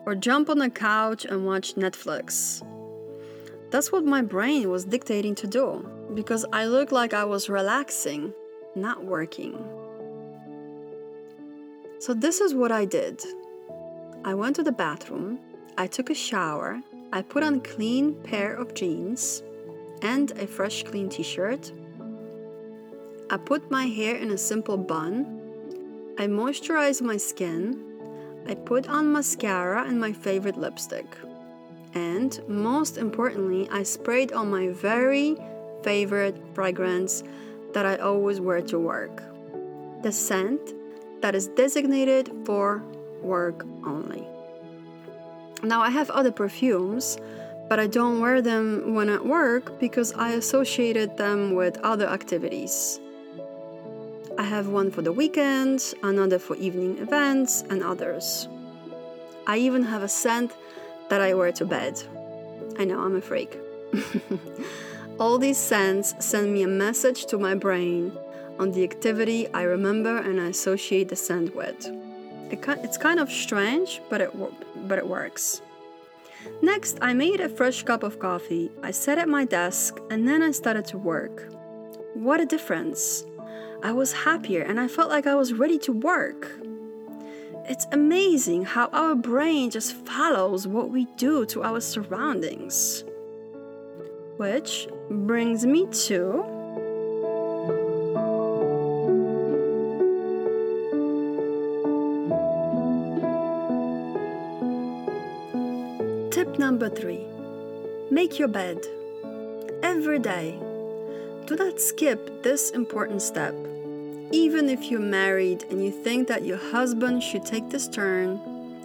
Or 0.05 0.15
jump 0.15 0.49
on 0.49 0.57
the 0.57 0.69
couch 0.69 1.25
and 1.25 1.45
watch 1.45 1.75
Netflix. 1.75 2.65
That's 3.69 3.91
what 3.91 4.03
my 4.03 4.21
brain 4.21 4.69
was 4.69 4.85
dictating 4.85 5.35
to 5.35 5.47
do, 5.47 5.87
because 6.13 6.45
I 6.51 6.65
looked 6.65 6.91
like 6.91 7.13
I 7.13 7.23
was 7.23 7.49
relaxing, 7.49 8.33
not 8.75 9.05
working. 9.05 9.63
So, 11.99 12.13
this 12.13 12.41
is 12.41 12.55
what 12.55 12.71
I 12.71 12.85
did 12.85 13.23
I 14.25 14.33
went 14.33 14.55
to 14.55 14.63
the 14.63 14.71
bathroom, 14.71 15.39
I 15.77 15.87
took 15.87 16.09
a 16.09 16.15
shower, 16.15 16.81
I 17.13 17.21
put 17.21 17.43
on 17.43 17.55
a 17.55 17.59
clean 17.59 18.15
pair 18.23 18.53
of 18.53 18.73
jeans 18.73 19.43
and 20.01 20.31
a 20.31 20.47
fresh 20.47 20.83
clean 20.83 21.09
t-shirt. 21.09 21.73
I 23.29 23.35
put 23.35 23.69
my 23.69 23.85
hair 23.85 24.15
in 24.15 24.31
a 24.31 24.37
simple 24.37 24.77
bun. 24.77 25.41
I 26.17 26.27
moisturize 26.27 27.01
my 27.01 27.17
skin. 27.17 27.83
I 28.47 28.55
put 28.55 28.87
on 28.87 29.11
mascara 29.11 29.83
and 29.85 29.99
my 29.99 30.13
favorite 30.13 30.55
lipstick. 30.55 31.05
And 31.93 32.41
most 32.47 32.97
importantly, 32.97 33.67
I 33.69 33.83
sprayed 33.83 34.31
on 34.31 34.49
my 34.49 34.69
very 34.69 35.35
favorite 35.83 36.41
fragrance 36.53 37.23
that 37.73 37.85
I 37.85 37.97
always 37.97 38.39
wear 38.39 38.61
to 38.61 38.79
work. 38.79 39.21
The 40.01 40.13
scent 40.13 40.73
that 41.21 41.35
is 41.35 41.49
designated 41.49 42.31
for 42.45 42.81
work 43.21 43.65
only. 43.85 44.30
Now, 45.63 45.81
I 45.81 45.89
have 45.89 46.09
other 46.09 46.31
perfumes, 46.31 47.17
but 47.69 47.79
I 47.79 47.87
don't 47.87 48.19
wear 48.19 48.41
them 48.41 48.95
when 48.95 49.09
at 49.09 49.25
work 49.25 49.79
because 49.79 50.13
I 50.13 50.31
associated 50.31 51.17
them 51.17 51.55
with 51.55 51.77
other 51.79 52.07
activities. 52.07 52.99
I 54.37 54.43
have 54.43 54.69
one 54.69 54.89
for 54.89 55.01
the 55.01 55.11
weekend, 55.11 55.93
another 56.01 56.39
for 56.39 56.55
evening 56.55 56.97
events, 56.97 57.63
and 57.69 57.83
others. 57.83 58.47
I 59.45 59.57
even 59.57 59.83
have 59.83 60.01
a 60.01 60.09
scent 60.09 60.51
that 61.09 61.21
I 61.21 61.33
wear 61.33 61.51
to 61.51 61.65
bed. 61.65 62.01
I 62.79 62.85
know, 62.85 62.99
I'm 62.99 63.15
a 63.15 63.21
freak. 63.21 63.57
All 65.19 65.37
these 65.37 65.57
scents 65.57 66.15
send 66.19 66.53
me 66.53 66.63
a 66.63 66.67
message 66.67 67.25
to 67.27 67.37
my 67.37 67.53
brain 67.53 68.11
on 68.57 68.71
the 68.71 68.83
activity 68.83 69.47
I 69.53 69.63
remember 69.63 70.17
and 70.17 70.39
I 70.41 70.47
associate 70.47 71.09
the 71.09 71.15
scent 71.15 71.55
with. 71.55 71.85
It, 72.49 72.63
it's 72.83 72.97
kind 72.97 73.19
of 73.19 73.29
strange, 73.29 74.01
but 74.09 74.21
it, 74.21 74.31
but 74.87 74.97
it 74.97 75.07
works. 75.07 75.61
Next, 76.61 76.97
I 77.01 77.13
made 77.13 77.39
a 77.39 77.49
fresh 77.49 77.83
cup 77.83 78.03
of 78.03 78.19
coffee. 78.19 78.71
I 78.81 78.91
sat 78.91 79.17
at 79.17 79.29
my 79.29 79.45
desk 79.45 79.99
and 80.09 80.27
then 80.27 80.41
I 80.41 80.51
started 80.51 80.85
to 80.85 80.97
work. 80.97 81.51
What 82.13 82.41
a 82.41 82.45
difference! 82.45 83.25
I 83.83 83.91
was 83.91 84.11
happier 84.11 84.61
and 84.61 84.79
I 84.79 84.87
felt 84.87 85.09
like 85.09 85.25
I 85.25 85.35
was 85.35 85.53
ready 85.53 85.79
to 85.79 85.91
work. 85.91 86.51
It's 87.65 87.87
amazing 87.91 88.65
how 88.65 88.87
our 88.87 89.15
brain 89.15 89.69
just 89.69 89.93
follows 90.05 90.67
what 90.67 90.89
we 90.89 91.05
do 91.17 91.45
to 91.47 91.63
our 91.63 91.79
surroundings. 91.79 93.03
Which 94.37 94.87
brings 95.09 95.65
me 95.65 95.87
to 96.07 96.50
number 106.71 106.89
three 106.89 107.25
make 108.11 108.39
your 108.39 108.47
bed 108.47 108.79
every 109.83 110.19
day. 110.19 110.57
Do 111.45 111.57
not 111.57 111.81
skip 111.81 112.43
this 112.43 112.69
important 112.69 113.21
step. 113.21 113.53
Even 114.31 114.69
if 114.69 114.89
you're 114.89 115.11
married 115.21 115.65
and 115.69 115.83
you 115.83 115.91
think 115.91 116.29
that 116.29 116.45
your 116.45 116.61
husband 116.71 117.23
should 117.23 117.45
take 117.45 117.69
this 117.69 117.89
turn 117.89 118.39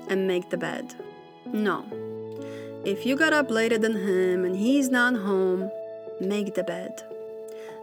and 0.08 0.26
make 0.26 0.50
the 0.50 0.56
bed. 0.56 0.96
No. 1.52 1.84
If 2.84 3.06
you 3.06 3.14
got 3.14 3.32
up 3.32 3.52
later 3.52 3.78
than 3.78 3.94
him 3.94 4.44
and 4.44 4.56
he's 4.56 4.88
not 4.88 5.14
home, 5.14 5.70
make 6.20 6.54
the 6.56 6.64
bed. 6.64 6.92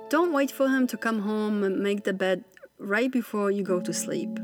Don't 0.09 0.33
wait 0.33 0.51
for 0.51 0.67
him 0.67 0.85
to 0.87 0.97
come 0.97 1.19
home 1.19 1.63
and 1.63 1.79
make 1.79 2.03
the 2.03 2.17
bed 2.25 2.43
right 2.77 3.09
before 3.09 3.51
you 3.51 3.63
go 3.63 3.79
to 3.79 3.93
sleep. 3.93 4.37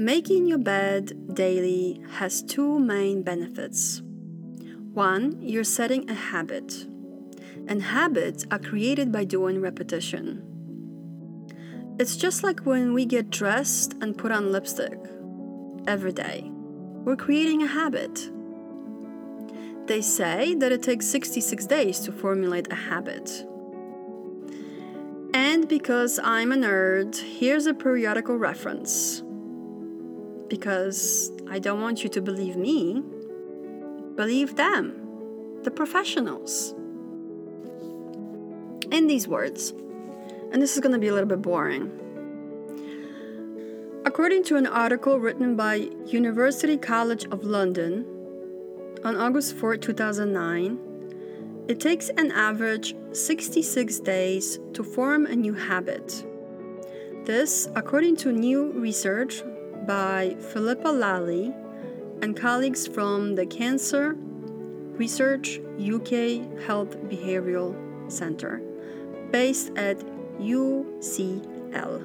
Making 0.00 0.46
your 0.46 0.58
bed 0.58 1.34
daily 1.34 2.00
has 2.18 2.40
two 2.40 2.78
main 2.78 3.24
benefits. 3.24 4.00
One, 4.94 5.42
you're 5.42 5.64
setting 5.64 6.08
a 6.08 6.14
habit, 6.14 6.86
and 7.66 7.82
habits 7.82 8.46
are 8.52 8.60
created 8.60 9.10
by 9.10 9.24
doing 9.24 9.60
repetition. 9.60 10.44
It's 11.98 12.14
just 12.14 12.44
like 12.44 12.60
when 12.60 12.94
we 12.94 13.06
get 13.06 13.30
dressed 13.30 13.94
and 14.00 14.16
put 14.16 14.30
on 14.30 14.52
lipstick 14.52 15.00
every 15.88 16.12
day. 16.12 16.48
We're 16.48 17.16
creating 17.16 17.64
a 17.64 17.66
habit. 17.66 18.30
They 19.86 20.00
say 20.00 20.54
that 20.54 20.70
it 20.70 20.84
takes 20.84 21.08
66 21.08 21.66
days 21.66 21.98
to 22.02 22.12
formulate 22.12 22.70
a 22.70 22.76
habit. 22.76 23.44
And 25.34 25.68
because 25.68 26.20
I'm 26.22 26.52
a 26.52 26.56
nerd, 26.56 27.18
here's 27.18 27.66
a 27.66 27.74
periodical 27.74 28.36
reference 28.36 29.24
because 30.48 31.30
I 31.48 31.58
don't 31.58 31.80
want 31.80 32.02
you 32.02 32.08
to 32.10 32.20
believe 32.20 32.56
me. 32.56 33.02
Believe 34.16 34.56
them, 34.56 35.60
the 35.62 35.70
professionals. 35.70 36.74
In 38.90 39.06
these 39.06 39.28
words, 39.28 39.72
and 40.50 40.62
this 40.62 40.74
is 40.74 40.80
going 40.80 40.92
to 40.92 40.98
be 40.98 41.08
a 41.08 41.12
little 41.12 41.28
bit 41.28 41.42
boring. 41.42 41.92
According 44.04 44.44
to 44.44 44.56
an 44.56 44.66
article 44.66 45.20
written 45.20 45.54
by 45.54 45.90
University 46.06 46.76
College 46.78 47.26
of 47.26 47.44
London 47.44 48.06
on 49.04 49.16
August 49.16 49.54
4, 49.56 49.76
2009, 49.76 50.78
it 51.68 51.78
takes 51.78 52.08
an 52.08 52.32
average 52.32 52.96
66 53.12 54.00
days 54.00 54.58
to 54.72 54.82
form 54.82 55.26
a 55.26 55.36
new 55.36 55.52
habit. 55.52 56.24
This, 57.24 57.68
according 57.74 58.16
to 58.16 58.32
new 58.32 58.72
research 58.72 59.42
by 59.88 60.36
Philippa 60.52 60.88
Lally 60.88 61.50
and 62.20 62.36
colleagues 62.36 62.86
from 62.86 63.34
the 63.34 63.46
Cancer 63.46 64.16
Research 64.98 65.60
UK 65.80 66.60
Health 66.66 66.98
Behavioural 67.08 67.74
Centre, 68.12 68.60
based 69.30 69.70
at 69.76 69.98
UCL. 70.38 72.02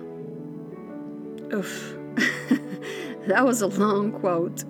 Oof, 1.54 1.98
that 3.28 3.46
was 3.46 3.62
a 3.62 3.68
long 3.68 4.14
quote. 4.14 4.64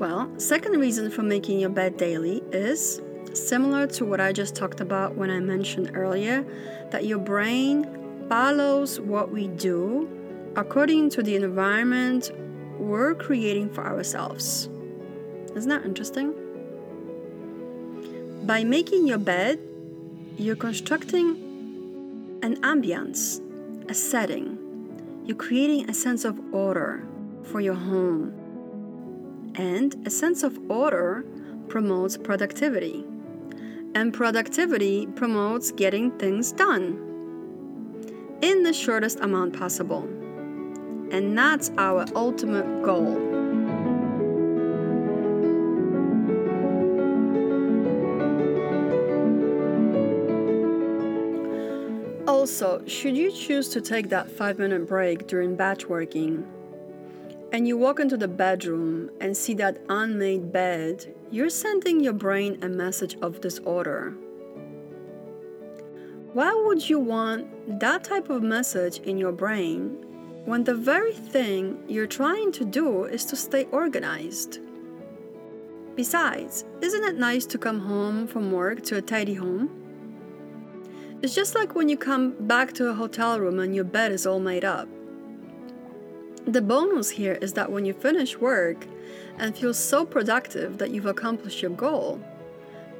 Well, 0.00 0.28
second 0.40 0.80
reason 0.80 1.08
for 1.08 1.22
making 1.22 1.60
your 1.60 1.70
bed 1.70 1.96
daily 1.96 2.42
is 2.50 3.00
similar 3.32 3.86
to 3.86 4.04
what 4.04 4.20
I 4.20 4.32
just 4.32 4.56
talked 4.56 4.80
about 4.80 5.14
when 5.14 5.30
I 5.30 5.38
mentioned 5.38 5.92
earlier 5.94 6.44
that 6.90 7.06
your 7.06 7.18
brain 7.18 8.26
follows 8.28 8.98
what 8.98 9.30
we 9.30 9.46
do 9.46 10.18
according 10.56 11.08
to 11.10 11.22
the 11.22 11.34
environment 11.36 12.30
we're 12.78 13.14
creating 13.14 13.70
for 13.70 13.86
ourselves. 13.86 14.68
Isn't 15.54 15.68
that 15.68 15.84
interesting? 15.84 16.34
By 18.44 18.64
making 18.64 19.06
your 19.06 19.18
bed, 19.18 19.60
you're 20.36 20.56
constructing 20.56 21.36
an 22.42 22.56
ambience, 22.62 23.40
a 23.88 23.94
setting. 23.94 24.58
You're 25.24 25.36
creating 25.36 25.88
a 25.88 25.94
sense 25.94 26.24
of 26.24 26.38
order 26.52 27.06
for 27.44 27.60
your 27.60 27.74
home. 27.74 28.34
And 29.54 29.94
a 30.06 30.10
sense 30.10 30.42
of 30.42 30.58
order 30.70 31.24
promotes 31.68 32.16
productivity. 32.16 33.04
And 33.94 34.12
productivity 34.12 35.06
promotes 35.06 35.70
getting 35.70 36.10
things 36.18 36.52
done 36.52 37.08
in 38.42 38.64
the 38.64 38.72
shortest 38.72 39.20
amount 39.20 39.56
possible 39.56 40.08
and 41.12 41.36
that's 41.36 41.70
our 41.76 42.06
ultimate 42.16 42.82
goal. 42.82 43.18
Also, 52.26 52.82
should 52.86 53.16
you 53.16 53.30
choose 53.30 53.68
to 53.68 53.80
take 53.80 54.08
that 54.08 54.30
five 54.30 54.58
minute 54.58 54.88
break 54.88 55.26
during 55.26 55.54
batch 55.54 55.86
working, 55.86 56.46
and 57.52 57.68
you 57.68 57.76
walk 57.76 58.00
into 58.00 58.16
the 58.16 58.26
bedroom 58.26 59.10
and 59.20 59.36
see 59.36 59.52
that 59.54 59.78
unmade 59.88 60.50
bed, 60.50 61.14
you're 61.30 61.50
sending 61.50 62.00
your 62.00 62.14
brain 62.14 62.58
a 62.62 62.68
message 62.68 63.16
of 63.20 63.40
disorder. 63.42 64.14
Why 66.32 66.52
would 66.64 66.88
you 66.88 66.98
want 66.98 67.78
that 67.80 68.04
type 68.04 68.30
of 68.30 68.42
message 68.42 69.00
in 69.00 69.18
your 69.18 69.32
brain 69.32 70.11
when 70.44 70.64
the 70.64 70.74
very 70.74 71.12
thing 71.12 71.84
you're 71.86 72.06
trying 72.06 72.50
to 72.52 72.64
do 72.64 73.04
is 73.04 73.24
to 73.26 73.36
stay 73.36 73.64
organized. 73.66 74.58
Besides, 75.94 76.64
isn't 76.80 77.04
it 77.04 77.16
nice 77.16 77.46
to 77.46 77.58
come 77.58 77.78
home 77.78 78.26
from 78.26 78.50
work 78.50 78.82
to 78.84 78.96
a 78.96 79.02
tidy 79.02 79.34
home? 79.34 79.70
It's 81.22 81.34
just 81.34 81.54
like 81.54 81.76
when 81.76 81.88
you 81.88 81.96
come 81.96 82.32
back 82.46 82.72
to 82.74 82.88
a 82.88 82.94
hotel 82.94 83.38
room 83.38 83.60
and 83.60 83.74
your 83.74 83.84
bed 83.84 84.10
is 84.10 84.26
all 84.26 84.40
made 84.40 84.64
up. 84.64 84.88
The 86.44 86.60
bonus 86.60 87.10
here 87.10 87.38
is 87.40 87.52
that 87.52 87.70
when 87.70 87.84
you 87.84 87.92
finish 87.92 88.36
work 88.36 88.84
and 89.38 89.56
feel 89.56 89.72
so 89.72 90.04
productive 90.04 90.78
that 90.78 90.90
you've 90.90 91.06
accomplished 91.06 91.62
your 91.62 91.70
goal, 91.70 92.20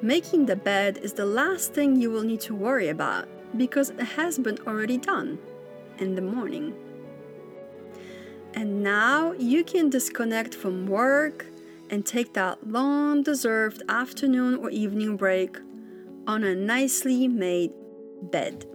making 0.01 0.47
the 0.47 0.55
bed 0.55 0.99
is 0.99 1.15
the 1.15 1.27
last 1.27 1.75
thing 1.75 1.97
you 1.97 2.11
will 2.11 2.23
need 2.23 2.41
to 2.43 2.55
worry 2.55 2.89
about 2.89 3.27
because 3.57 3.91
it 3.91 4.01
has 4.01 4.39
been 4.39 4.59
already 4.65 4.97
done 4.97 5.41
in 5.99 6.15
the 6.15 6.23
morning. 6.23 6.73
And 8.55 8.83
now 8.83 9.33
you 9.33 9.65
can 9.65 9.91
disconnect 9.91 10.55
from 10.55 10.87
work 10.87 11.47
and 11.91 12.05
take 12.05 12.35
that 12.35 12.69
long 12.69 13.23
deserved 13.23 13.83
afternoon 13.89 14.57
or 14.57 14.71
evening 14.71 15.17
break 15.17 15.59
on 16.27 16.45
a 16.45 16.55
nicely 16.55 17.29
made 17.29 17.73
bed. 18.23 18.67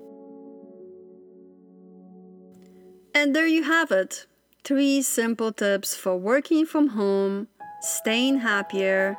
And 3.13 3.35
there 3.35 3.47
you 3.47 3.63
have 3.63 3.91
it 3.91 4.27
three 4.63 5.01
simple 5.01 5.51
tips 5.51 5.95
for 5.95 6.17
working 6.17 6.65
from 6.65 6.89
home, 6.89 7.47
staying 7.81 8.39
happier, 8.39 9.17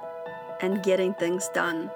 and 0.61 0.83
getting 0.83 1.14
things 1.14 1.49
done. 1.55 1.90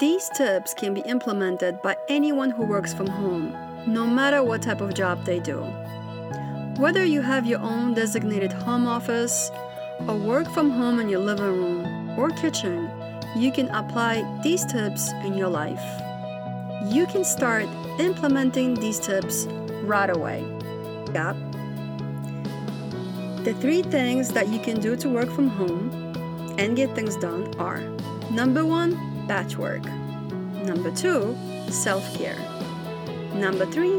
These 0.00 0.30
tips 0.30 0.72
can 0.72 0.94
be 0.94 1.00
implemented 1.00 1.82
by 1.82 1.96
anyone 2.08 2.50
who 2.50 2.64
works 2.64 2.94
from 2.94 3.08
home, 3.08 3.54
no 3.86 4.06
matter 4.06 4.42
what 4.42 4.62
type 4.62 4.80
of 4.80 4.94
job 4.94 5.24
they 5.24 5.40
do. 5.40 5.60
Whether 6.80 7.04
you 7.04 7.20
have 7.20 7.44
your 7.44 7.60
own 7.60 7.92
designated 7.92 8.54
home 8.54 8.86
office 8.86 9.50
or 10.08 10.16
work 10.16 10.48
from 10.48 10.70
home 10.70 10.98
in 10.98 11.10
your 11.10 11.20
living 11.20 11.44
room 11.44 12.18
or 12.18 12.30
kitchen, 12.30 12.90
you 13.36 13.52
can 13.52 13.68
apply 13.68 14.24
these 14.42 14.64
tips 14.64 15.12
in 15.22 15.34
your 15.34 15.50
life. 15.50 15.84
You 16.86 17.04
can 17.04 17.22
start 17.22 17.66
implementing 17.98 18.76
these 18.76 18.98
tips 18.98 19.44
right 19.84 20.08
away. 20.08 20.40
Yep. 21.12 21.36
The 23.44 23.54
three 23.60 23.82
things 23.82 24.30
that 24.30 24.48
you 24.48 24.58
can 24.58 24.80
do 24.80 24.96
to 24.96 25.08
work 25.10 25.30
from 25.30 25.48
home 25.48 25.90
and 26.56 26.76
get 26.76 26.94
things 26.94 27.14
done 27.16 27.54
are 27.58 27.82
number 28.30 28.64
one, 28.64 28.96
batch 29.26 29.58
work, 29.58 29.84
number 30.64 30.90
two, 30.92 31.36
self 31.68 32.16
care, 32.16 32.38
number 33.34 33.66
three, 33.66 33.98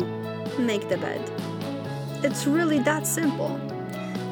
make 0.57 0.89
the 0.89 0.97
bed. 0.97 1.40
It's 2.23 2.45
really 2.45 2.79
that 2.79 3.07
simple. 3.07 3.59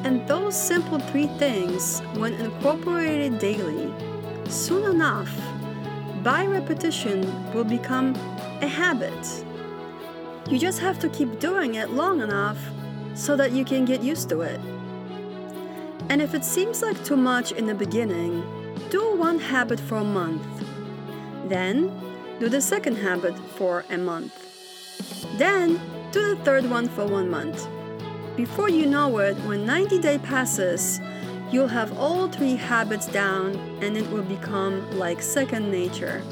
And 0.04 0.26
those 0.28 0.56
simple 0.56 0.98
three 0.98 1.26
things, 1.38 2.00
when 2.14 2.34
incorporated 2.34 3.38
daily, 3.38 3.92
soon 4.48 4.90
enough, 4.90 5.30
by 6.22 6.46
repetition, 6.46 7.20
will 7.52 7.64
become 7.64 8.14
a 8.62 8.66
habit. 8.66 9.44
You 10.48 10.58
just 10.58 10.78
have 10.80 10.98
to 11.00 11.08
keep 11.08 11.40
doing 11.40 11.74
it 11.74 11.90
long 11.90 12.20
enough 12.20 12.58
so 13.14 13.36
that 13.36 13.52
you 13.52 13.64
can 13.64 13.84
get 13.84 14.02
used 14.02 14.28
to 14.30 14.40
it. 14.42 14.60
And 16.08 16.22
if 16.22 16.34
it 16.34 16.44
seems 16.44 16.82
like 16.82 17.02
too 17.04 17.16
much 17.16 17.52
in 17.52 17.66
the 17.66 17.74
beginning, 17.74 18.42
do 18.90 19.16
one 19.16 19.38
habit 19.38 19.78
for 19.78 19.96
a 19.96 20.04
month 20.04 20.46
Then, 21.48 21.90
do 22.38 22.48
the 22.48 22.60
second 22.60 22.96
habit 22.96 23.36
for 23.56 23.84
a 23.90 23.98
month. 23.98 24.32
Then, 25.36 25.80
do 26.12 26.34
the 26.34 26.36
third 26.44 26.70
one 26.70 26.88
for 26.88 27.04
one 27.04 27.28
month. 27.28 27.66
Before 28.40 28.70
you 28.70 28.86
know 28.86 29.18
it, 29.18 29.36
when 29.44 29.66
90 29.66 29.98
day 29.98 30.16
passes, 30.16 30.98
you'll 31.52 31.68
have 31.68 31.98
all 31.98 32.26
three 32.26 32.56
habits 32.56 33.06
down 33.06 33.54
and 33.82 33.98
it 33.98 34.10
will 34.10 34.22
become 34.22 34.90
like 34.98 35.20
second 35.20 35.70
nature. 35.70 36.22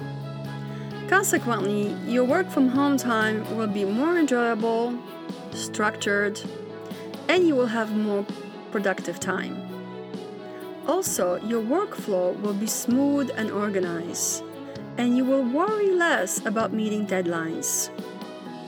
Consequently, 1.07 1.88
your 2.11 2.25
work 2.25 2.49
from 2.49 2.71
home 2.71 2.97
time 2.97 3.44
will 3.55 3.66
be 3.66 3.85
more 3.85 4.16
enjoyable, 4.16 4.99
structured, 5.53 6.40
and 7.29 7.47
you 7.47 7.55
will 7.55 7.66
have 7.66 7.94
more 7.94 8.25
productive 8.73 9.21
time. 9.21 9.61
Also, 10.87 11.37
your 11.44 11.61
workflow 11.61 12.35
will 12.40 12.55
be 12.55 12.66
smooth 12.66 13.31
and 13.37 13.51
organized, 13.51 14.42
and 14.97 15.14
you 15.14 15.27
will 15.27 15.42
worry 15.42 15.90
less 15.90 16.42
about 16.47 16.73
meeting 16.73 17.07
deadlines. 17.07 17.90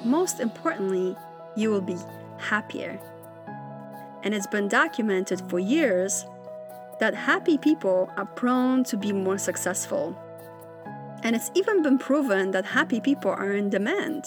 Most 0.05 0.41
importantly, 0.41 1.17
you 1.57 1.71
will 1.71 1.81
be 1.81 1.97
happier. 2.37 3.01
And 4.23 4.35
it's 4.35 4.47
been 4.47 4.69
documented 4.69 5.41
for 5.49 5.59
years 5.59 6.27
that 7.01 7.15
happy 7.15 7.57
people 7.57 8.11
are 8.17 8.27
prone 8.27 8.85
to 8.85 8.97
be 8.97 9.13
more 9.13 9.39
successful. 9.39 10.17
And 11.23 11.35
it's 11.35 11.51
even 11.55 11.83
been 11.83 11.99
proven 11.99 12.51
that 12.53 12.65
happy 12.67 13.01
people 13.01 13.31
are 13.31 13.53
in 13.53 13.71
demand. 13.71 14.25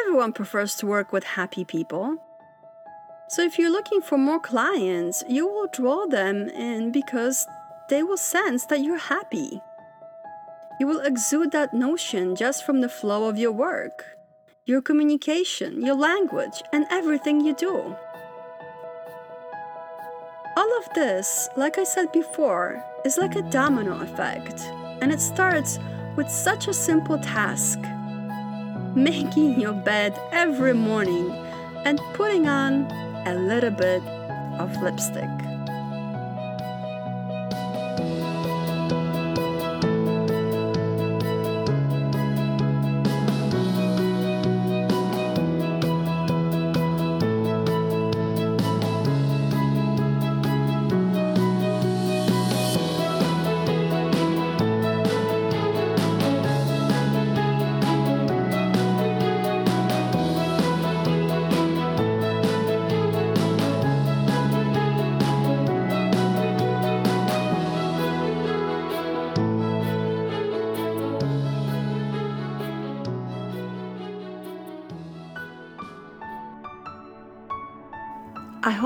Everyone 0.00 0.32
prefers 0.32 0.74
to 0.76 0.86
work 0.86 1.12
with 1.12 1.24
happy 1.24 1.64
people. 1.64 2.16
So 3.28 3.42
if 3.42 3.58
you're 3.58 3.70
looking 3.70 4.00
for 4.00 4.18
more 4.18 4.40
clients, 4.40 5.24
you 5.28 5.46
will 5.46 5.68
draw 5.72 6.06
them 6.06 6.48
in 6.48 6.92
because 6.92 7.46
they 7.88 8.02
will 8.02 8.16
sense 8.16 8.66
that 8.66 8.80
you're 8.80 8.98
happy. 8.98 9.60
You 10.80 10.86
will 10.86 11.00
exude 11.00 11.52
that 11.52 11.74
notion 11.74 12.34
just 12.36 12.64
from 12.64 12.80
the 12.80 12.88
flow 12.88 13.28
of 13.28 13.38
your 13.38 13.52
work, 13.52 14.04
your 14.66 14.82
communication, 14.82 15.84
your 15.84 15.94
language, 15.94 16.62
and 16.72 16.86
everything 16.90 17.40
you 17.40 17.54
do. 17.54 17.96
All 20.62 20.78
of 20.78 20.94
this, 20.94 21.48
like 21.56 21.76
I 21.76 21.82
said 21.82 22.12
before, 22.12 22.80
is 23.04 23.18
like 23.18 23.34
a 23.34 23.42
domino 23.42 24.00
effect, 24.00 24.60
and 25.00 25.10
it 25.10 25.20
starts 25.20 25.80
with 26.14 26.30
such 26.30 26.68
a 26.68 26.72
simple 26.72 27.18
task 27.18 27.80
making 28.94 29.58
your 29.60 29.72
bed 29.72 30.16
every 30.30 30.72
morning 30.72 31.32
and 31.84 31.98
putting 32.14 32.46
on 32.46 32.84
a 33.26 33.34
little 33.34 33.72
bit 33.72 34.04
of 34.60 34.80
lipstick. 34.80 35.51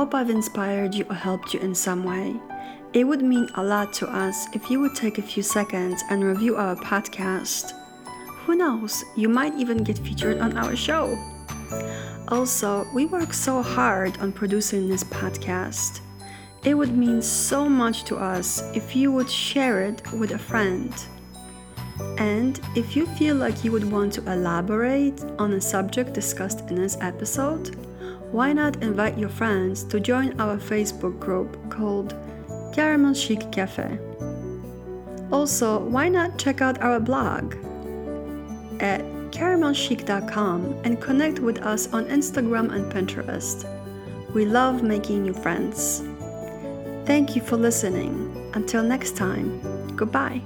Hope 0.07 0.15
I've 0.15 0.31
inspired 0.31 0.95
you 0.95 1.05
or 1.11 1.17
helped 1.17 1.53
you 1.53 1.59
in 1.59 1.75
some 1.75 2.05
way. 2.05 2.37
It 2.93 3.03
would 3.03 3.23
mean 3.23 3.49
a 3.57 3.65
lot 3.65 3.93
to 3.95 4.09
us 4.09 4.47
if 4.55 4.71
you 4.71 4.79
would 4.79 4.95
take 4.95 5.19
a 5.19 5.23
few 5.31 5.43
seconds 5.43 6.01
and 6.11 6.23
review 6.23 6.55
our 6.55 6.77
podcast. 6.77 7.73
Who 8.45 8.55
knows, 8.55 9.03
you 9.17 9.29
might 9.29 9.57
even 9.57 9.83
get 9.83 9.99
featured 9.99 10.39
on 10.39 10.57
our 10.57 10.77
show. 10.77 11.19
Also, 12.29 12.87
we 12.95 13.07
work 13.07 13.33
so 13.33 13.63
hard 13.63 14.17
on 14.19 14.31
producing 14.31 14.89
this 14.89 15.03
podcast. 15.03 16.03
It 16.63 16.75
would 16.75 16.97
mean 16.97 17.21
so 17.21 17.69
much 17.69 18.05
to 18.05 18.15
us 18.15 18.63
if 18.77 18.95
you 18.95 19.11
would 19.11 19.29
share 19.29 19.83
it 19.83 20.01
with 20.13 20.31
a 20.31 20.39
friend. 20.39 20.95
And 22.19 22.61
if 22.77 22.95
you 22.95 23.07
feel 23.19 23.35
like 23.35 23.65
you 23.65 23.73
would 23.73 23.91
want 23.91 24.13
to 24.13 24.33
elaborate 24.33 25.21
on 25.41 25.55
a 25.55 25.61
subject 25.61 26.13
discussed 26.13 26.61
in 26.71 26.77
this 26.77 26.97
episode, 27.01 27.77
why 28.33 28.53
not 28.53 28.83
invite 28.83 29.19
your 29.19 29.29
friends 29.29 29.85
to 29.85 30.01
join 30.01 30.39
our 30.41 30.57
Facebook 30.57 31.19
group 31.19 31.57
called 31.71 32.15
Caramel 32.75 33.15
Chic 33.15 33.51
Cafe? 33.53 33.99
Also, 35.33 35.81
why 35.81 36.09
not 36.09 36.39
check 36.39 36.61
out 36.61 36.81
our 36.81 37.01
blog 37.01 37.55
at 38.81 39.01
caramelchic.com 39.31 40.81
and 40.85 41.01
connect 41.01 41.41
with 41.41 41.59
us 41.63 41.93
on 41.93 42.07
Instagram 42.07 42.73
and 42.73 42.91
Pinterest. 42.91 43.65
We 44.33 44.47
love 44.47 44.83
making 44.83 45.23
new 45.23 45.35
friends. 45.35 46.03
Thank 47.05 47.37
you 47.37 47.43
for 47.43 47.57
listening. 47.57 48.33
Until 48.55 48.83
next 48.83 49.17
time, 49.17 49.61
goodbye. 49.97 50.43